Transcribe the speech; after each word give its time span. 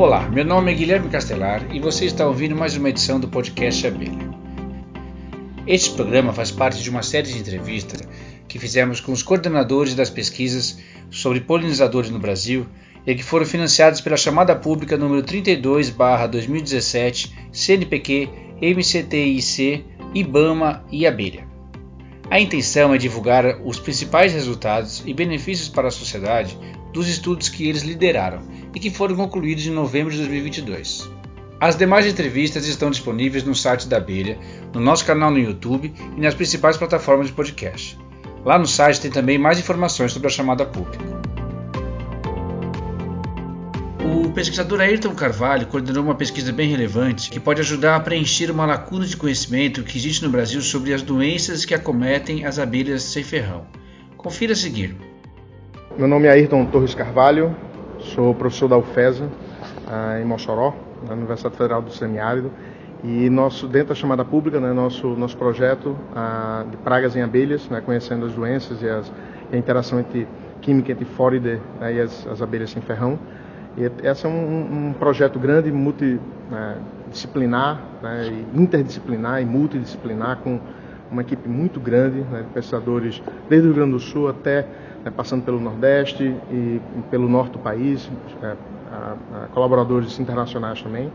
Olá, 0.00 0.26
meu 0.30 0.46
nome 0.46 0.72
é 0.72 0.74
Guilherme 0.74 1.10
Castelar 1.10 1.62
e 1.74 1.78
você 1.78 2.06
está 2.06 2.26
ouvindo 2.26 2.56
mais 2.56 2.74
uma 2.74 2.88
edição 2.88 3.20
do 3.20 3.28
podcast 3.28 3.86
Abelha. 3.86 4.30
Este 5.66 5.90
programa 5.90 6.32
faz 6.32 6.50
parte 6.50 6.82
de 6.82 6.88
uma 6.88 7.02
série 7.02 7.30
de 7.30 7.38
entrevistas 7.38 8.00
que 8.48 8.58
fizemos 8.58 8.98
com 8.98 9.12
os 9.12 9.22
coordenadores 9.22 9.94
das 9.94 10.08
pesquisas 10.08 10.78
sobre 11.10 11.42
polinizadores 11.42 12.08
no 12.08 12.18
Brasil 12.18 12.66
e 13.06 13.14
que 13.14 13.22
foram 13.22 13.44
financiadas 13.44 14.00
pela 14.00 14.16
chamada 14.16 14.56
pública 14.56 14.96
número 14.96 15.22
32/2017 15.22 17.30
CNPq, 17.52 18.30
MCTIC, 18.62 19.84
IBAMA 20.14 20.82
e 20.90 21.06
Abelha. 21.06 21.46
A 22.30 22.40
intenção 22.40 22.94
é 22.94 22.96
divulgar 22.96 23.60
os 23.62 23.78
principais 23.78 24.32
resultados 24.32 25.02
e 25.04 25.12
benefícios 25.12 25.68
para 25.68 25.88
a 25.88 25.90
sociedade 25.90 26.56
dos 26.90 27.06
estudos 27.06 27.50
que 27.50 27.68
eles 27.68 27.82
lideraram 27.82 28.40
e 28.74 28.80
que 28.80 28.90
foram 28.90 29.16
concluídos 29.16 29.66
em 29.66 29.70
novembro 29.70 30.12
de 30.12 30.18
2022. 30.18 31.10
As 31.60 31.76
demais 31.76 32.06
entrevistas 32.06 32.66
estão 32.66 32.90
disponíveis 32.90 33.44
no 33.44 33.54
site 33.54 33.86
da 33.86 33.98
Abelha, 33.98 34.38
no 34.72 34.80
nosso 34.80 35.04
canal 35.04 35.30
no 35.30 35.38
YouTube 35.38 35.92
e 36.16 36.20
nas 36.20 36.34
principais 36.34 36.76
plataformas 36.76 37.26
de 37.26 37.34
podcast. 37.34 37.98
Lá 38.44 38.58
no 38.58 38.66
site 38.66 39.00
tem 39.00 39.10
também 39.10 39.36
mais 39.36 39.58
informações 39.58 40.12
sobre 40.12 40.28
a 40.28 40.30
chamada 40.30 40.64
pública. 40.64 41.04
O 44.02 44.32
pesquisador 44.32 44.80
Ayrton 44.80 45.14
Carvalho 45.14 45.66
coordenou 45.66 46.02
uma 46.02 46.14
pesquisa 46.14 46.50
bem 46.50 46.70
relevante 46.70 47.30
que 47.30 47.38
pode 47.38 47.60
ajudar 47.60 47.96
a 47.96 48.00
preencher 48.00 48.50
uma 48.50 48.64
lacuna 48.64 49.04
de 49.04 49.16
conhecimento 49.16 49.82
que 49.82 49.98
existe 49.98 50.24
no 50.24 50.30
Brasil 50.30 50.62
sobre 50.62 50.94
as 50.94 51.02
doenças 51.02 51.66
que 51.66 51.74
acometem 51.74 52.46
as 52.46 52.58
abelhas 52.58 53.02
sem 53.02 53.22
ferrão. 53.22 53.66
Confira 54.16 54.54
a 54.54 54.56
seguir. 54.56 54.96
Meu 55.98 56.08
nome 56.08 56.26
é 56.26 56.30
Ayrton 56.30 56.64
Torres 56.66 56.94
Carvalho, 56.94 57.54
sou 58.00 58.34
professor 58.34 58.68
da 58.68 58.76
UFESA 58.76 59.28
em 60.20 60.24
Mossoró, 60.24 60.74
na 61.06 61.14
Universidade 61.14 61.56
Federal 61.56 61.82
do 61.82 61.90
Semiárido, 61.90 62.50
e 63.02 63.30
nosso, 63.30 63.66
dentro 63.66 63.88
da 63.88 63.94
chamada 63.94 64.24
pública, 64.24 64.60
né, 64.60 64.72
nosso, 64.72 65.08
nosso 65.08 65.36
projeto 65.36 65.96
de 66.70 66.76
pragas 66.78 67.16
em 67.16 67.22
abelhas, 67.22 67.68
né, 67.68 67.80
conhecendo 67.80 68.26
as 68.26 68.32
doenças 68.32 68.82
e, 68.82 68.88
as, 68.88 69.10
e 69.50 69.56
a 69.56 69.58
interação 69.58 70.00
entre 70.00 70.28
química 70.60 70.92
entre 70.92 71.06
Fórider 71.06 71.60
né, 71.80 71.94
e 71.94 72.00
as, 72.00 72.26
as 72.26 72.42
abelhas 72.42 72.70
sem 72.70 72.82
ferrão. 72.82 73.18
E 73.76 73.82
esse 74.06 74.26
é 74.26 74.28
um, 74.28 74.88
um 74.88 74.92
projeto 74.92 75.38
grande, 75.38 75.72
multidisciplinar, 75.72 77.80
né, 78.02 78.30
né 78.30 78.44
interdisciplinar 78.54 79.40
e 79.40 79.46
multidisciplinar, 79.46 80.38
com 80.38 80.60
uma 81.10 81.22
equipe 81.22 81.48
muito 81.48 81.80
grande 81.80 82.20
né, 82.20 82.42
de 82.42 82.52
pesquisadores 82.52 83.22
desde 83.48 83.66
o 83.66 83.72
Rio 83.72 83.76
Grande 83.76 83.92
do 83.92 84.00
Sul 84.00 84.28
até 84.28 84.66
né, 85.04 85.10
passando 85.10 85.44
pelo 85.44 85.60
Nordeste 85.60 86.24
e, 86.50 86.80
pelo 87.10 87.28
Norte 87.28 87.52
do 87.52 87.58
país, 87.58 88.10
é, 88.42 88.56
a, 88.90 89.44
a 89.44 89.46
colaboradores 89.48 90.18
internacionais 90.18 90.82
também. 90.82 91.10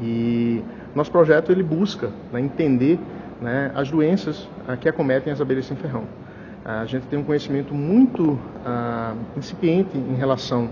E 0.00 0.62
nosso 0.94 1.10
projeto 1.10 1.52
ele 1.52 1.62
busca 1.62 2.10
né, 2.32 2.40
entender 2.40 2.98
né, 3.40 3.70
as 3.74 3.90
doenças 3.90 4.48
a, 4.66 4.76
que 4.76 4.88
acometem 4.88 5.32
as 5.32 5.40
abelhas 5.40 5.66
sem 5.66 5.76
ferrão. 5.76 6.04
A 6.64 6.86
gente 6.86 7.06
tem 7.08 7.18
um 7.18 7.24
conhecimento 7.24 7.74
muito 7.74 8.38
ah, 8.64 9.14
incipiente 9.36 9.98
em 9.98 10.14
relação 10.14 10.70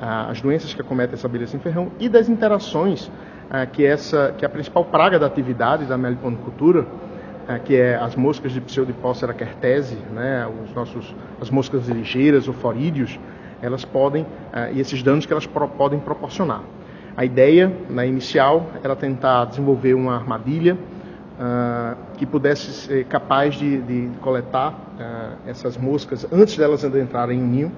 as 0.00 0.40
doenças 0.40 0.72
que 0.72 0.80
acometem 0.80 1.14
essa 1.14 1.26
abelha 1.26 1.46
sem 1.46 1.60
ferrão 1.60 1.92
e 2.00 2.08
das 2.08 2.28
interações 2.28 3.10
ah, 3.50 3.66
que 3.66 3.84
essa 3.84 4.34
que 4.36 4.44
é 4.44 4.46
a 4.46 4.50
principal 4.50 4.84
praga 4.84 5.18
da 5.18 5.26
atividade 5.26 5.84
da 5.84 5.98
meliponicultura, 5.98 6.86
ah, 6.86 7.09
que 7.58 7.76
é 7.76 7.96
as 7.96 8.14
moscas 8.14 8.52
de 8.52 8.60
Pseudipócera 8.60 9.34
kertese, 9.34 9.96
né, 10.12 10.46
os 10.64 10.74
nossos 10.74 11.14
as 11.40 11.50
moscas 11.50 11.88
ligeiras 11.88 12.46
ou 12.46 12.54
forídeos, 12.54 13.18
elas 13.62 13.84
podem 13.84 14.26
ah, 14.52 14.70
e 14.70 14.80
esses 14.80 15.02
danos 15.02 15.26
que 15.26 15.32
elas 15.32 15.46
podem 15.46 15.98
proporcionar. 15.98 16.62
A 17.16 17.24
ideia 17.24 17.70
na 17.88 18.02
né, 18.02 18.08
inicial 18.08 18.66
era 18.82 18.94
tentar 18.94 19.46
desenvolver 19.46 19.94
uma 19.94 20.14
armadilha 20.14 20.74
uh, 20.74 21.96
que 22.16 22.24
pudesse 22.24 22.72
ser 22.72 23.04
capaz 23.06 23.56
de, 23.56 23.82
de 23.82 24.10
coletar 24.20 24.72
uh, 24.72 25.48
essas 25.48 25.76
moscas 25.76 26.26
antes 26.32 26.56
delas 26.56 26.84
entrarem 26.84 27.38
em 27.38 27.42
ninho, 27.42 27.72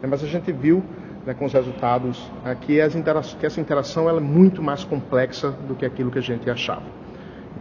né, 0.00 0.08
mas 0.08 0.22
a 0.22 0.26
gente 0.26 0.52
viu 0.52 0.82
né, 1.26 1.34
com 1.34 1.44
os 1.44 1.52
resultados, 1.52 2.30
é, 2.44 2.54
que, 2.54 2.78
que, 3.38 3.46
essa 3.46 3.60
interação 3.60 4.08
é 4.08 4.20
muito 4.20 4.62
mais 4.62 4.84
complexa 4.84 5.50
do 5.50 5.74
que 5.74 5.84
aquilo 5.84 6.10
que 6.10 6.18
a 6.18 6.22
gente 6.22 6.48
achava. 6.48 6.84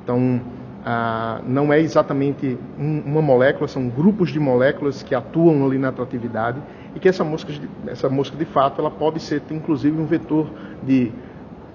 Então, 0.04 0.40
ah, 0.86 1.42
não 1.46 1.74
é 1.74 1.80
exatamente 1.80 2.58
um, 2.78 3.00
uma 3.06 3.22
molécula, 3.22 3.68
são 3.68 3.90
grupos 3.90 4.30
de 4.30 4.40
moléculas 4.40 5.02
que 5.02 5.16
atuam 5.16 5.66
ali 5.66 5.78
na 5.78 5.90
atratividade 5.90 6.60
e 6.96 7.00
que 7.00 7.10
essa 7.10 7.24
mosca, 7.24 7.52
essa 7.88 8.08
mosca 8.08 8.38
de 8.38 8.46
fato, 8.46 8.80
ela 8.80 8.92
pode 8.92 9.20
ser 9.20 9.42
inclusive 9.50 10.00
um 10.00 10.06
vetor 10.06 10.48
de 10.84 11.12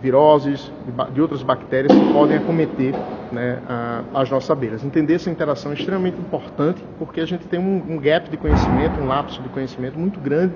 viroses, 0.01 0.73
de, 0.87 1.13
de 1.13 1.21
outras 1.21 1.43
bactérias 1.43 1.93
que 1.93 2.13
podem 2.13 2.37
acometer 2.37 2.95
né, 3.33 3.59
a, 3.69 4.03
as 4.15 4.31
nossas 4.31 4.51
abelhas. 4.51 4.85
Entender 4.85 5.15
essa 5.15 5.29
interação 5.29 5.73
é 5.73 5.75
extremamente 5.75 6.19
importante 6.19 6.83
porque 6.99 7.21
a 7.21 7.27
gente 7.27 7.47
tem 7.49 7.59
um, 7.59 7.83
um 7.89 7.99
gap 7.99 8.31
de 8.31 8.37
conhecimento, 8.37 9.01
um 9.01 9.07
lapso 9.07 9.43
de 9.43 9.49
conhecimento 9.49 9.99
muito 9.99 10.19
grande 10.21 10.55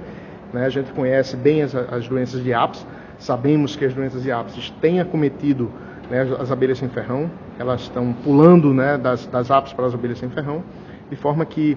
né? 0.54 0.64
A 0.66 0.68
gente 0.68 0.92
conhece 0.92 1.36
bem 1.36 1.62
as, 1.62 1.74
as 1.74 2.08
doenças 2.08 2.42
de 2.42 2.54
apis, 2.54 2.86
sabemos 3.18 3.74
que 3.74 3.84
as 3.84 3.92
doenças 3.92 4.22
de 4.22 4.30
apis 4.30 4.70
têm 4.80 5.00
acometido 5.00 5.70
né, 6.08 6.22
as 6.38 6.52
abelhas 6.52 6.78
sem 6.78 6.88
ferrão, 6.88 7.28
elas 7.58 7.82
estão 7.82 8.12
pulando 8.12 8.72
né, 8.72 8.98
das, 8.98 9.26
das 9.26 9.50
apis 9.50 9.72
para 9.72 9.86
as 9.86 9.94
abelhas 9.94 10.18
sem 10.18 10.28
ferrão, 10.28 10.62
de 11.10 11.16
forma 11.16 11.44
que 11.44 11.76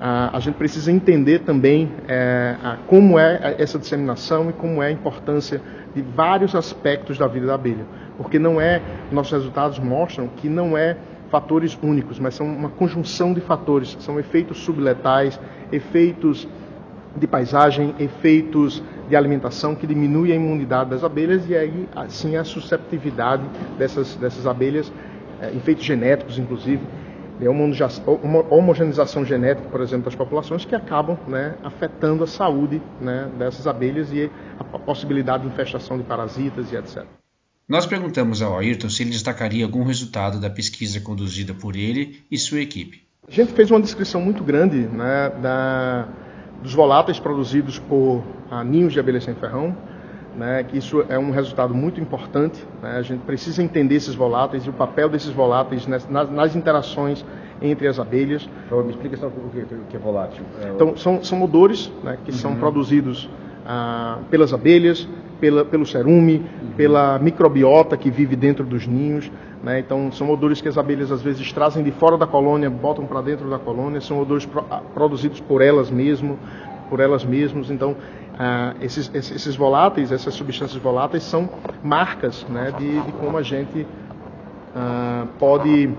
a, 0.00 0.36
a 0.36 0.40
gente 0.40 0.54
precisa 0.54 0.90
entender 0.92 1.40
também 1.40 1.90
é, 2.06 2.56
a, 2.62 2.76
como 2.86 3.18
é 3.18 3.56
essa 3.58 3.78
disseminação 3.78 4.50
e 4.50 4.52
como 4.52 4.82
é 4.82 4.88
a 4.88 4.90
importância 4.90 5.60
de 5.94 6.02
vários 6.02 6.54
aspectos 6.54 7.18
da 7.18 7.26
vida 7.26 7.46
da 7.46 7.54
abelha, 7.54 7.84
porque 8.16 8.38
não 8.38 8.60
é, 8.60 8.80
nossos 9.10 9.32
resultados 9.32 9.78
mostram 9.78 10.28
que 10.28 10.48
não 10.48 10.76
é 10.76 10.96
fatores 11.30 11.78
únicos, 11.82 12.18
mas 12.18 12.34
são 12.34 12.46
uma 12.46 12.70
conjunção 12.70 13.34
de 13.34 13.40
fatores, 13.40 13.96
são 14.00 14.18
efeitos 14.18 14.58
subletais, 14.58 15.38
efeitos 15.70 16.48
de 17.16 17.26
paisagem, 17.26 17.94
efeitos 17.98 18.82
de 19.08 19.16
alimentação 19.16 19.74
que 19.74 19.86
diminuem 19.86 20.32
a 20.32 20.36
imunidade 20.36 20.90
das 20.90 21.02
abelhas 21.02 21.48
e 21.48 21.56
aí 21.56 21.88
assim 21.94 22.36
a 22.36 22.44
susceptibilidade 22.44 23.42
dessas, 23.78 24.14
dessas 24.16 24.46
abelhas, 24.46 24.92
é, 25.40 25.54
efeitos 25.54 25.84
genéticos 25.84 26.38
inclusive, 26.38 26.82
é 27.40 27.48
uma 27.48 28.52
homogeneização 28.52 29.24
genética, 29.24 29.68
por 29.68 29.80
exemplo, 29.80 30.06
das 30.06 30.14
populações 30.14 30.64
que 30.64 30.74
acabam 30.74 31.16
né, 31.28 31.54
afetando 31.62 32.24
a 32.24 32.26
saúde 32.26 32.82
né, 33.00 33.30
dessas 33.38 33.66
abelhas 33.66 34.12
e 34.12 34.28
a 34.58 34.78
possibilidade 34.78 35.44
de 35.44 35.48
infestação 35.48 35.96
de 35.96 36.02
parasitas 36.02 36.72
e 36.72 36.76
etc. 36.76 37.04
Nós 37.68 37.86
perguntamos 37.86 38.42
ao 38.42 38.58
Ayrton 38.58 38.88
se 38.88 39.02
ele 39.02 39.10
destacaria 39.10 39.64
algum 39.64 39.84
resultado 39.84 40.40
da 40.40 40.50
pesquisa 40.50 41.00
conduzida 41.00 41.54
por 41.54 41.76
ele 41.76 42.24
e 42.30 42.36
sua 42.38 42.60
equipe. 42.60 43.06
A 43.28 43.30
gente 43.30 43.52
fez 43.52 43.70
uma 43.70 43.80
descrição 43.80 44.20
muito 44.20 44.42
grande 44.42 44.78
né, 44.78 45.30
da, 45.40 46.08
dos 46.62 46.72
voláteis 46.72 47.20
produzidos 47.20 47.78
por 47.78 48.24
ah, 48.50 48.64
ninhos 48.64 48.92
de 48.92 48.98
abelhas 48.98 49.24
sem 49.24 49.34
ferrão, 49.34 49.76
né, 50.36 50.64
que 50.64 50.78
isso 50.78 51.04
é 51.08 51.18
um 51.18 51.30
resultado 51.30 51.74
muito 51.74 52.00
importante. 52.00 52.64
Né, 52.82 52.96
a 52.96 53.02
gente 53.02 53.20
precisa 53.20 53.62
entender 53.62 53.96
esses 53.96 54.14
voláteis 54.14 54.64
e 54.64 54.70
o 54.70 54.72
papel 54.72 55.08
desses 55.08 55.30
voláteis 55.30 55.86
nas, 55.86 56.08
nas 56.08 56.54
interações 56.54 57.24
entre 57.60 57.88
as 57.88 57.98
abelhas. 57.98 58.48
Então, 58.66 58.82
me 58.82 58.90
explica 58.90 59.16
só 59.16 59.26
o 59.26 59.30
que, 59.30 59.74
o 59.74 59.84
que 59.88 59.96
é 59.96 59.98
volátil. 59.98 60.42
É, 60.62 60.68
então, 60.70 60.96
são, 60.96 61.22
são 61.22 61.42
odores 61.42 61.90
né, 62.02 62.18
que 62.24 62.30
uhum. 62.30 62.36
são 62.36 62.56
produzidos 62.56 63.28
ah, 63.66 64.18
pelas 64.30 64.52
abelhas, 64.54 65.08
pela, 65.40 65.64
pelo 65.64 65.86
cerume, 65.86 66.36
uhum. 66.62 66.70
pela 66.76 67.18
microbiota 67.18 67.96
que 67.96 68.10
vive 68.10 68.36
dentro 68.36 68.64
dos 68.64 68.86
ninhos. 68.86 69.30
Né? 69.62 69.80
Então, 69.80 70.10
são 70.12 70.30
odores 70.30 70.60
que 70.60 70.68
as 70.68 70.78
abelhas 70.78 71.10
às 71.10 71.22
vezes 71.22 71.52
trazem 71.52 71.82
de 71.82 71.90
fora 71.90 72.16
da 72.16 72.26
colônia, 72.26 72.70
botam 72.70 73.06
para 73.06 73.20
dentro 73.20 73.48
da 73.50 73.58
colônia, 73.58 74.00
são 74.00 74.20
odores 74.20 74.46
pro, 74.46 74.64
ah, 74.70 74.80
produzidos 74.94 75.40
por 75.40 75.60
elas 75.60 75.90
mesmas, 75.90 76.36
por 76.88 77.00
elas 77.00 77.24
mesmas. 77.24 77.70
Então, 77.70 77.96
ah, 78.38 78.74
esses, 78.80 79.10
esses, 79.14 79.56
voláteis, 79.56 80.12
essas 80.12 80.34
substâncias 80.34 80.80
voláteis 80.80 81.22
são 81.22 81.48
marcas 81.82 82.46
né, 82.48 82.72
de, 82.78 83.00
de, 83.00 83.12
como 83.12 83.36
a 83.36 83.42
gente 83.42 83.86
ah, 84.74 85.26
pode, 85.38 85.90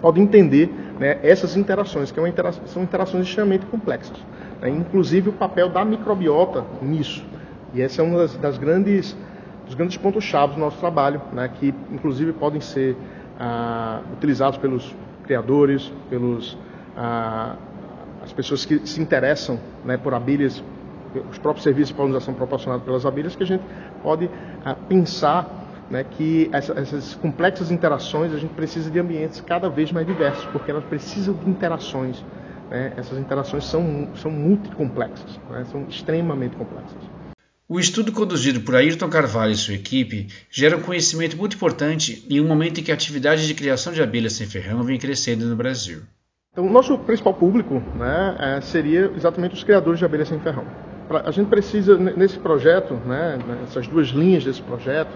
pode 0.00 0.20
entender 0.20 0.72
né, 0.98 1.18
essas 1.22 1.56
interações, 1.56 2.10
que 2.10 2.20
é 2.20 2.28
intera 2.28 2.52
são 2.52 2.82
interações 2.82 3.26
extremamente 3.26 3.66
complexas. 3.66 4.18
Né, 4.60 4.70
inclusive 4.70 5.30
o 5.30 5.32
papel 5.32 5.68
da 5.68 5.84
microbiota 5.84 6.64
nisso. 6.82 7.24
E 7.74 7.82
essa 7.82 8.00
é 8.00 8.04
uma 8.04 8.18
das, 8.18 8.36
das 8.36 8.58
grandes 8.58 9.16
dos 9.66 9.74
grandes 9.74 9.96
pontos-chave 9.96 10.54
do 10.54 10.60
nosso 10.60 10.78
trabalho, 10.78 11.20
né, 11.32 11.50
que 11.52 11.74
inclusive 11.90 12.32
podem 12.32 12.60
ser 12.60 12.96
ah, 13.38 14.00
utilizados 14.12 14.58
pelos 14.58 14.94
criadores, 15.24 15.92
pelos 16.08 16.56
ah, 16.96 17.56
as 18.26 18.32
pessoas 18.32 18.64
que 18.64 18.84
se 18.86 19.00
interessam 19.00 19.58
né, 19.84 19.96
por 19.96 20.12
abelhas, 20.12 20.62
os 21.30 21.38
próprios 21.38 21.62
serviços 21.62 21.90
de 21.90 21.94
polinização 21.94 22.34
proporcionados 22.34 22.84
pelas 22.84 23.06
abelhas, 23.06 23.36
que 23.36 23.44
a 23.44 23.46
gente 23.46 23.62
pode 24.02 24.28
ah, 24.64 24.74
pensar 24.74 25.64
né, 25.88 26.04
que 26.04 26.50
essa, 26.52 26.72
essas 26.72 27.14
complexas 27.14 27.70
interações 27.70 28.32
a 28.32 28.38
gente 28.38 28.52
precisa 28.52 28.90
de 28.90 28.98
ambientes 28.98 29.40
cada 29.40 29.68
vez 29.68 29.92
mais 29.92 30.06
diversos, 30.06 30.44
porque 30.46 30.70
elas 30.70 30.84
precisam 30.84 31.34
de 31.34 31.48
interações. 31.48 32.22
Né, 32.68 32.92
essas 32.96 33.16
interações 33.16 33.64
são, 33.64 34.08
são 34.16 34.30
multicomplexas, 34.30 35.38
né, 35.48 35.64
são 35.70 35.86
extremamente 35.88 36.56
complexas. 36.56 37.00
O 37.68 37.78
estudo 37.78 38.12
conduzido 38.12 38.60
por 38.60 38.74
Ayrton 38.74 39.08
Carvalho 39.08 39.52
e 39.52 39.56
sua 39.56 39.74
equipe 39.74 40.28
gera 40.50 40.76
um 40.76 40.82
conhecimento 40.82 41.36
muito 41.36 41.54
importante 41.54 42.24
em 42.28 42.40
um 42.40 42.46
momento 42.46 42.80
em 42.80 42.82
que 42.82 42.90
a 42.90 42.94
atividade 42.94 43.46
de 43.46 43.54
criação 43.54 43.92
de 43.92 44.02
abelhas 44.02 44.32
sem 44.34 44.46
ferrão 44.46 44.82
vem 44.82 44.98
crescendo 44.98 45.46
no 45.46 45.56
Brasil. 45.56 46.02
Então, 46.56 46.66
o 46.66 46.70
nosso 46.70 46.96
principal 46.96 47.34
público 47.34 47.82
né, 47.94 48.34
é, 48.38 48.60
seria 48.62 49.12
exatamente 49.14 49.54
os 49.54 49.62
criadores 49.62 49.98
de 49.98 50.06
abelhas 50.06 50.26
sem 50.26 50.38
ferrão. 50.40 50.64
A 51.22 51.30
gente 51.30 51.48
precisa, 51.48 51.98
nesse 51.98 52.38
projeto, 52.38 52.94
né, 53.04 53.38
essas 53.64 53.86
duas 53.86 54.06
linhas 54.06 54.42
desse 54.42 54.62
projeto, 54.62 55.10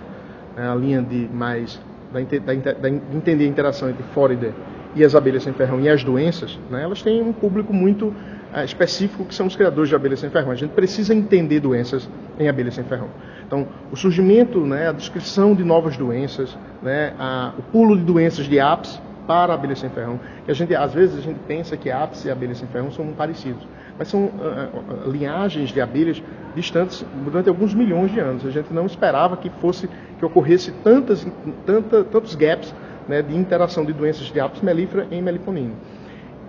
né, 0.54 0.70
a 0.70 0.74
linha 0.74 1.00
de 1.00 1.30
mais 1.32 1.80
da, 2.12 2.20
da, 2.20 2.72
da, 2.74 2.88
entender 2.90 3.44
a 3.44 3.46
interação 3.46 3.88
entre 3.88 4.02
Fóride 4.12 4.52
e 4.94 5.02
as 5.02 5.14
abelhas 5.14 5.42
sem 5.42 5.54
ferrão 5.54 5.80
e 5.80 5.88
as 5.88 6.04
doenças, 6.04 6.58
né, 6.68 6.82
elas 6.82 7.00
têm 7.00 7.22
um 7.22 7.32
público 7.32 7.72
muito 7.72 8.08
uh, 8.08 8.62
específico 8.62 9.24
que 9.24 9.34
são 9.34 9.46
os 9.46 9.56
criadores 9.56 9.88
de 9.88 9.94
abelhas 9.94 10.20
sem 10.20 10.28
ferrão. 10.28 10.50
A 10.50 10.56
gente 10.56 10.72
precisa 10.72 11.14
entender 11.14 11.58
doenças 11.58 12.06
em 12.38 12.50
abelhas 12.50 12.74
sem 12.74 12.84
ferrão. 12.84 13.08
Então, 13.46 13.66
o 13.90 13.96
surgimento, 13.96 14.60
né, 14.60 14.88
a 14.88 14.92
descrição 14.92 15.54
de 15.54 15.64
novas 15.64 15.96
doenças, 15.96 16.54
né, 16.82 17.14
a, 17.18 17.54
o 17.58 17.62
pulo 17.62 17.96
de 17.96 18.04
doenças 18.04 18.44
de 18.44 18.60
apis 18.60 19.00
para 19.30 19.54
abelhas 19.54 19.78
sem 19.78 19.88
ferrão, 19.90 20.18
que 20.44 20.50
a 20.50 20.54
gente 20.54 20.74
às 20.74 20.92
vezes 20.92 21.16
a 21.16 21.20
gente 21.20 21.38
pensa 21.46 21.76
que 21.76 21.88
apis 21.88 22.24
e 22.24 22.30
abelhas 22.32 22.58
sem 22.58 22.66
ferrão 22.66 22.90
são 22.90 23.06
parecidos, 23.12 23.62
mas 23.96 24.08
são 24.08 24.24
uh, 24.24 24.26
uh, 24.26 25.08
linhagens 25.08 25.70
de 25.70 25.80
abelhas 25.80 26.20
distantes 26.52 27.06
durante 27.24 27.48
alguns 27.48 27.72
milhões 27.72 28.10
de 28.10 28.18
anos. 28.18 28.44
A 28.44 28.50
gente 28.50 28.74
não 28.74 28.86
esperava 28.86 29.36
que 29.36 29.48
fosse 29.48 29.88
que 30.18 30.24
ocorresse 30.24 30.72
tantas, 30.82 31.24
tanta, 31.64 32.02
tantos 32.02 32.34
gaps 32.34 32.74
né, 33.06 33.22
de 33.22 33.36
interação 33.36 33.84
de 33.84 33.92
doenças 33.92 34.26
de 34.26 34.40
apis 34.40 34.62
mellifera 34.62 35.06
em 35.12 35.22
meliponina. 35.22 35.74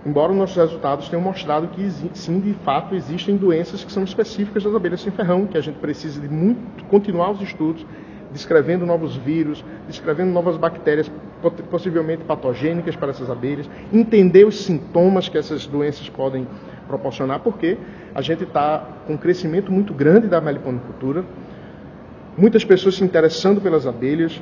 Embora 0.04 0.32
nossos 0.32 0.56
resultados 0.56 1.08
tenham 1.08 1.22
mostrado 1.22 1.68
que 1.68 1.88
sim, 2.14 2.40
de 2.40 2.52
fato, 2.64 2.96
existem 2.96 3.36
doenças 3.36 3.84
que 3.84 3.92
são 3.92 4.02
específicas 4.02 4.64
das 4.64 4.74
abelhas 4.74 5.02
sem 5.02 5.12
ferrão, 5.12 5.46
que 5.46 5.56
a 5.56 5.60
gente 5.60 5.78
precisa 5.78 6.20
de 6.20 6.28
muito 6.28 6.84
continuar 6.86 7.30
os 7.30 7.40
estudos, 7.40 7.86
descrevendo 8.32 8.84
novos 8.84 9.14
vírus, 9.14 9.64
descrevendo 9.86 10.32
novas 10.32 10.56
bactérias 10.56 11.08
possivelmente 11.50 12.24
patogênicas 12.24 12.96
para 12.96 13.10
essas 13.10 13.30
abelhas, 13.30 13.68
entender 13.92 14.44
os 14.44 14.64
sintomas 14.64 15.28
que 15.28 15.38
essas 15.38 15.66
doenças 15.66 16.08
podem 16.08 16.46
proporcionar, 16.86 17.40
porque 17.40 17.76
a 18.14 18.20
gente 18.20 18.44
está 18.44 18.86
com 19.06 19.14
um 19.14 19.16
crescimento 19.16 19.72
muito 19.72 19.94
grande 19.94 20.28
da 20.28 20.40
meliponicultura, 20.40 21.24
muitas 22.36 22.64
pessoas 22.64 22.96
se 22.96 23.04
interessando 23.04 23.60
pelas 23.60 23.86
abelhas, 23.86 24.40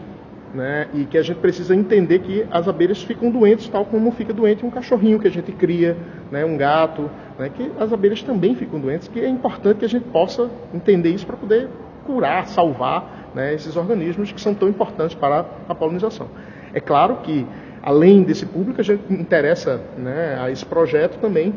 né, 0.54 0.88
e 0.92 1.04
que 1.04 1.16
a 1.16 1.22
gente 1.22 1.38
precisa 1.38 1.74
entender 1.76 2.18
que 2.20 2.44
as 2.50 2.66
abelhas 2.66 3.02
ficam 3.02 3.30
doentes 3.30 3.68
tal 3.68 3.84
como 3.84 4.10
fica 4.10 4.32
doente 4.32 4.66
um 4.66 4.70
cachorrinho 4.70 5.18
que 5.20 5.28
a 5.28 5.30
gente 5.30 5.52
cria, 5.52 5.96
né, 6.30 6.44
um 6.44 6.56
gato, 6.56 7.08
né, 7.38 7.48
que 7.54 7.70
as 7.78 7.92
abelhas 7.92 8.22
também 8.22 8.54
ficam 8.54 8.80
doentes, 8.80 9.06
que 9.06 9.20
é 9.20 9.28
importante 9.28 9.78
que 9.78 9.84
a 9.84 9.88
gente 9.88 10.06
possa 10.06 10.50
entender 10.74 11.10
isso 11.10 11.26
para 11.26 11.36
poder 11.36 11.68
curar, 12.04 12.46
salvar 12.48 13.30
né, 13.34 13.54
esses 13.54 13.76
organismos 13.76 14.32
que 14.32 14.40
são 14.40 14.54
tão 14.54 14.68
importantes 14.68 15.14
para 15.14 15.46
a 15.68 15.74
polinização. 15.74 16.26
É 16.72 16.80
claro 16.80 17.16
que, 17.22 17.46
além 17.82 18.22
desse 18.22 18.46
público, 18.46 18.80
a 18.80 18.84
gente 18.84 19.02
interessa 19.12 19.80
né, 19.96 20.38
a 20.40 20.50
esse 20.50 20.64
projeto 20.64 21.18
também 21.18 21.54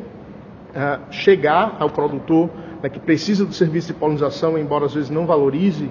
chegar 1.12 1.78
ao 1.80 1.90
produtor 1.90 2.50
né, 2.82 2.90
que 2.90 3.00
precisa 3.00 3.46
do 3.46 3.54
serviço 3.54 3.88
de 3.88 3.94
polinização, 3.94 4.58
embora 4.58 4.86
às 4.86 4.94
vezes 4.94 5.10
não 5.10 5.26
valorize 5.26 5.90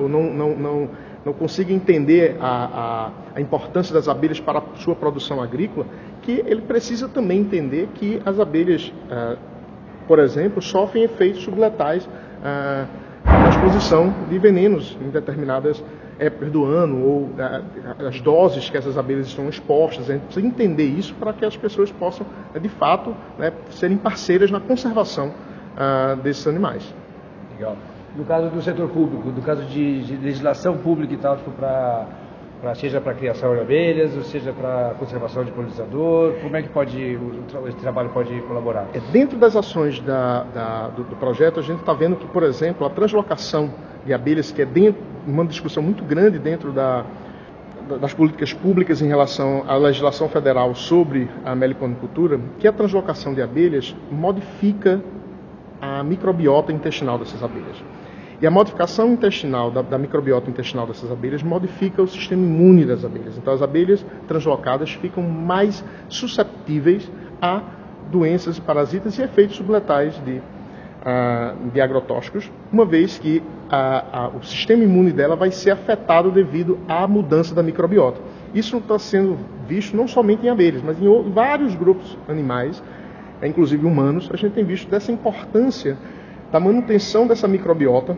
ou 0.00 0.08
não, 0.08 0.22
não, 0.32 0.56
não, 0.56 0.90
não 1.24 1.32
consiga 1.32 1.72
entender 1.72 2.36
a, 2.40 2.46
a, 2.46 3.10
a, 3.34 3.40
importância 3.40 3.92
das 3.92 4.08
abelhas 4.08 4.38
para 4.38 4.60
a 4.60 4.62
sua 4.76 4.94
produção 4.94 5.42
agrícola, 5.42 5.86
que 6.22 6.44
ele 6.46 6.62
precisa 6.62 7.08
também 7.08 7.40
entender 7.40 7.88
que 7.94 8.20
as 8.24 8.38
abelhas, 8.38 8.92
uh, 9.10 9.36
por 10.06 10.20
exemplo, 10.20 10.62
sofrem 10.62 11.04
efeitos 11.04 11.42
subletais 11.42 12.04
uh, 12.06 12.86
na 13.24 13.48
exposição 13.48 14.14
de 14.28 14.38
venenos 14.38 14.96
em 15.00 15.10
determinadas 15.10 15.82
épocas 16.18 16.50
do 16.50 16.64
ano 16.64 17.04
ou 17.04 17.30
as 18.06 18.20
doses 18.20 18.68
que 18.70 18.76
essas 18.76 18.96
abelhas 18.96 19.26
estão 19.26 19.48
expostas. 19.48 20.08
A 20.10 20.14
gente 20.14 20.24
precisa 20.24 20.46
entender 20.46 20.84
isso 20.84 21.14
para 21.14 21.32
que 21.32 21.44
as 21.44 21.56
pessoas 21.56 21.90
possam, 21.92 22.26
né, 22.54 22.60
de 22.60 22.68
fato, 22.68 23.14
né, 23.38 23.52
serem 23.70 23.96
parceiras 23.96 24.50
na 24.50 24.60
conservação 24.60 25.28
uh, 25.28 26.16
desses 26.16 26.46
animais. 26.46 26.94
Legal. 27.54 27.76
No 28.16 28.24
caso 28.24 28.48
do 28.48 28.62
setor 28.62 28.88
público, 28.88 29.28
no 29.28 29.42
caso 29.42 29.64
de, 29.64 30.04
de 30.04 30.16
legislação 30.16 30.78
pública 30.78 31.12
e 31.12 31.18
tal, 31.18 31.36
tipo 31.36 31.50
para 31.50 32.06
seja 32.74 33.00
para 33.00 33.14
criação 33.14 33.54
de 33.54 33.60
abelhas, 33.60 34.16
ou 34.16 34.22
seja 34.22 34.52
para 34.52 34.94
conservação 34.98 35.44
de 35.44 35.50
polinizador, 35.52 36.34
como 36.42 36.56
é 36.56 36.62
que 36.62 36.68
pode 36.68 36.96
o, 37.16 37.68
esse 37.68 37.76
trabalho 37.78 38.10
pode 38.10 38.38
colaborar? 38.42 38.88
É, 38.92 39.00
dentro 39.12 39.38
das 39.38 39.54
ações 39.56 40.00
da, 40.00 40.42
da, 40.44 40.88
do, 40.88 41.04
do, 41.04 41.16
projeto, 41.16 41.60
a 41.60 41.62
gente 41.62 41.80
está 41.80 41.92
vendo 41.92 42.16
que, 42.16 42.26
por 42.26 42.42
exemplo, 42.42 42.86
a 42.86 42.90
translocação 42.90 43.72
de 44.04 44.12
abelhas, 44.12 44.50
que 44.50 44.62
é 44.62 44.66
dentro, 44.66 45.02
uma 45.26 45.44
discussão 45.44 45.82
muito 45.82 46.04
grande 46.04 46.38
dentro 46.38 46.72
da, 46.72 47.04
das 48.00 48.12
políticas 48.12 48.52
públicas 48.52 49.00
em 49.00 49.06
relação 49.06 49.64
à 49.68 49.76
legislação 49.76 50.28
federal 50.28 50.74
sobre 50.74 51.28
a 51.44 51.54
meliponicultura, 51.54 52.40
que 52.58 52.66
a 52.66 52.72
translocação 52.72 53.32
de 53.32 53.42
abelhas 53.42 53.94
modifica 54.10 55.00
a 55.80 56.02
microbiota 56.02 56.72
intestinal 56.72 57.18
dessas 57.18 57.42
abelhas. 57.42 57.76
E 58.40 58.46
a 58.46 58.50
modificação 58.50 59.12
intestinal, 59.12 59.70
da, 59.70 59.80
da, 59.82 59.96
microbiota 59.96 60.50
intestinal 60.50 60.86
dessas 60.86 61.10
abelhas, 61.10 61.42
modifica 61.42 62.02
o 62.02 62.06
sistema 62.06 62.42
imune 62.42 62.84
das 62.84 63.04
abelhas. 63.04 63.38
Então, 63.38 63.52
as 63.52 63.62
abelhas 63.62 64.04
translocadas 64.28 64.92
ficam 64.92 65.22
mais 65.22 65.82
susceptíveis 66.08 67.10
a 67.40 67.62
doenças, 68.10 68.58
parasitas 68.58 69.18
e 69.18 69.22
efeitos 69.22 69.56
subletais 69.56 70.22
de, 70.24 70.32
uh, 70.34 71.70
de 71.72 71.80
agrotóxicos, 71.80 72.50
uma 72.70 72.84
vez 72.84 73.18
que 73.18 73.42
o 74.38 74.44
sistema 74.44 74.84
imune 74.84 75.12
dela 75.12 75.34
vai 75.34 75.50
ser 75.50 75.72
afetado 75.72 76.30
devido 76.30 76.78
à 76.86 77.06
mudança 77.08 77.54
da 77.54 77.62
microbiota. 77.62 78.20
Isso 78.54 78.76
está 78.76 78.98
sendo 78.98 79.36
visto 79.66 79.96
não 79.96 80.06
somente 80.06 80.46
em 80.46 80.48
abelhas, 80.48 80.82
mas 80.82 81.00
em 81.02 81.30
vários 81.32 81.74
grupos 81.74 82.16
animais, 82.28 82.80
inclusive 83.42 83.84
humanos. 83.84 84.30
A 84.32 84.36
gente 84.36 84.52
tem 84.52 84.64
visto 84.64 84.88
dessa 84.88 85.10
importância 85.10 85.98
da 86.50 86.60
manutenção 86.60 87.26
dessa 87.26 87.48
microbiota. 87.48 88.16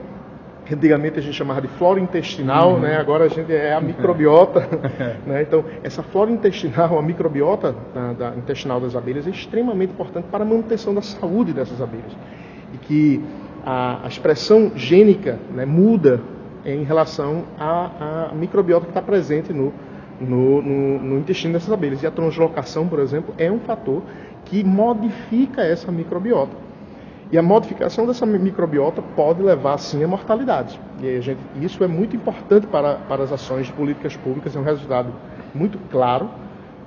Antigamente 0.70 1.18
a 1.18 1.22
gente 1.22 1.34
chamava 1.34 1.62
de 1.62 1.68
flora 1.68 1.98
intestinal, 1.98 2.74
uhum. 2.74 2.80
né? 2.80 2.96
agora 2.98 3.24
a 3.24 3.28
gente 3.28 3.50
é 3.50 3.72
a 3.72 3.80
microbiota. 3.80 4.68
né? 5.26 5.42
Então, 5.42 5.64
essa 5.82 6.02
flora 6.02 6.30
intestinal, 6.30 6.98
a 6.98 7.02
microbiota 7.02 7.74
da, 7.94 8.12
da, 8.12 8.36
intestinal 8.36 8.78
das 8.78 8.94
abelhas 8.94 9.26
é 9.26 9.30
extremamente 9.30 9.92
importante 9.92 10.26
para 10.30 10.44
a 10.44 10.46
manutenção 10.46 10.94
da 10.94 11.00
saúde 11.00 11.54
dessas 11.54 11.80
abelhas. 11.80 12.14
E 12.74 12.78
que 12.78 13.24
a, 13.64 14.04
a 14.04 14.08
expressão 14.08 14.72
gênica 14.76 15.38
né, 15.50 15.64
muda 15.64 16.20
em 16.66 16.84
relação 16.84 17.44
à, 17.58 18.28
à 18.30 18.34
microbiota 18.34 18.84
que 18.84 18.90
está 18.90 19.00
presente 19.00 19.54
no, 19.54 19.72
no, 20.20 20.60
no, 20.60 20.98
no, 20.98 21.18
intestino 21.18 21.54
dessas 21.54 21.72
abelhas. 21.72 22.02
E 22.02 22.06
a 22.06 22.10
translocação, 22.10 22.86
por 22.86 22.98
exemplo, 22.98 23.34
é 23.38 23.50
um 23.50 23.60
fator 23.60 24.02
que 24.44 24.62
modifica 24.62 25.62
essa 25.62 25.90
microbiota. 25.90 26.67
E 27.30 27.36
a 27.36 27.42
modificação 27.42 28.06
dessa 28.06 28.24
microbiota 28.24 29.02
pode 29.02 29.42
levar, 29.42 29.76
sim, 29.78 30.02
à 30.02 30.08
mortalidade. 30.08 30.80
E 31.02 31.20
gente, 31.20 31.40
isso 31.60 31.84
é 31.84 31.86
muito 31.86 32.16
importante 32.16 32.66
para, 32.66 32.94
para 32.94 33.22
as 33.22 33.30
ações 33.30 33.66
de 33.66 33.72
políticas 33.72 34.16
públicas, 34.16 34.56
é 34.56 34.58
um 34.58 34.62
resultado 34.62 35.12
muito 35.54 35.78
claro 35.90 36.30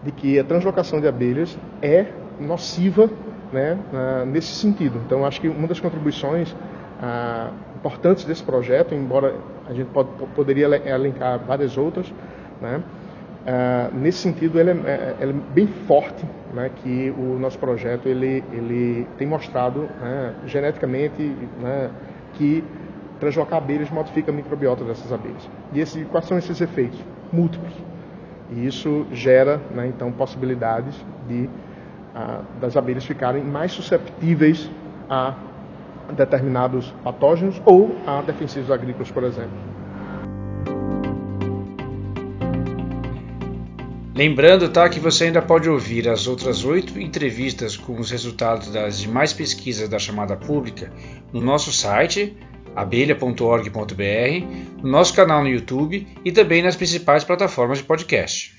de 0.03 0.11
que 0.11 0.39
a 0.39 0.43
translocação 0.43 0.99
de 0.99 1.07
abelhas 1.07 1.55
é 1.81 2.07
nociva 2.39 3.07
né, 3.51 3.77
nesse 4.25 4.55
sentido. 4.55 4.99
Então, 5.05 5.25
acho 5.25 5.39
que 5.39 5.47
uma 5.47 5.67
das 5.67 5.79
contribuições 5.79 6.55
ah, 6.99 7.51
importantes 7.75 8.25
desse 8.25 8.43
projeto, 8.43 8.95
embora 8.95 9.35
a 9.67 9.73
gente 9.73 9.89
pode, 9.89 10.09
poderia 10.35 10.65
elencar 10.65 11.39
várias 11.39 11.77
outras, 11.77 12.11
né, 12.59 12.81
ah, 13.45 13.89
nesse 13.93 14.19
sentido, 14.19 14.59
ele 14.59 14.69
é, 14.69 14.73
é, 14.73 15.17
é, 15.19 15.33
bem 15.53 15.67
forte, 15.67 16.23
né, 16.53 16.69
que 16.75 17.13
o 17.17 17.39
nosso 17.39 17.57
projeto 17.57 18.07
ele, 18.07 18.43
ele 18.51 19.07
tem 19.17 19.27
mostrado 19.27 19.89
né, 19.99 20.35
geneticamente 20.45 21.21
né, 21.59 21.89
que 22.33 22.63
translocar 23.19 23.57
abelhas 23.57 23.89
modifica 23.89 24.31
a 24.31 24.33
microbiota 24.33 24.83
dessas 24.83 25.11
abelhas. 25.11 25.49
E 25.73 25.79
esse, 25.79 26.05
quais 26.05 26.25
são 26.25 26.37
esses 26.37 26.59
efeitos? 26.61 26.99
Múltiplos. 27.31 27.73
E 28.51 28.65
isso 28.65 29.07
gera, 29.11 29.59
né, 29.73 29.87
então, 29.87 30.11
possibilidades 30.11 30.95
de 31.27 31.49
ah, 32.13 32.41
das 32.59 32.75
abelhas 32.75 33.05
ficarem 33.05 33.43
mais 33.43 33.71
susceptíveis 33.71 34.69
a 35.09 35.33
determinados 36.15 36.93
patógenos 37.03 37.61
ou 37.65 37.95
a 38.05 38.21
defensivos 38.21 38.69
agrícolas, 38.69 39.09
por 39.09 39.23
exemplo. 39.23 39.80
Lembrando, 44.13 44.67
tá, 44.67 44.89
que 44.89 44.99
você 44.99 45.25
ainda 45.25 45.41
pode 45.41 45.69
ouvir 45.69 46.09
as 46.09 46.27
outras 46.27 46.65
oito 46.65 46.99
entrevistas 46.99 47.77
com 47.77 47.97
os 47.97 48.11
resultados 48.11 48.69
das 48.69 48.99
demais 48.99 49.31
pesquisas 49.31 49.87
da 49.87 49.97
chamada 49.97 50.35
pública 50.35 50.91
no 51.31 51.39
nosso 51.39 51.71
site 51.71 52.35
abelha.org.br, 52.75 53.71
no 54.81 54.89
nosso 54.89 55.13
canal 55.13 55.43
no 55.43 55.49
YouTube 55.49 56.07
e 56.23 56.31
também 56.31 56.61
nas 56.61 56.75
principais 56.75 57.23
plataformas 57.23 57.79
de 57.79 57.85
podcast. 57.85 58.55